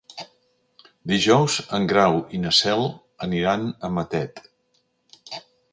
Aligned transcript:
Dijous 1.11 1.57
en 1.79 1.85
Grau 1.91 2.17
i 2.39 2.41
na 2.47 2.55
Cel 2.63 2.85
aniran 3.27 3.69
a 3.89 3.95
Matet. 3.99 4.45